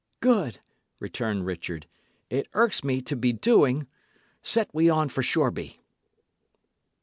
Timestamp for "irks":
2.55-2.83